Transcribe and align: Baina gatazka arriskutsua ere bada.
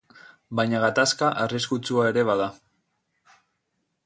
Baina 0.59 0.79
gatazka 0.85 1.29
arriskutsua 1.43 2.09
ere 2.13 2.25
bada. 2.31 2.49